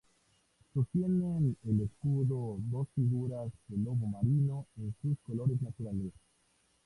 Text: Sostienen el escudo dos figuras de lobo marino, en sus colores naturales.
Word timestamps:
Sostienen 0.73 1.57
el 1.63 1.81
escudo 1.81 2.57
dos 2.59 2.87
figuras 2.95 3.51
de 3.67 3.77
lobo 3.77 4.07
marino, 4.07 4.65
en 4.77 4.95
sus 4.99 5.15
colores 5.19 5.61
naturales. 5.61 6.11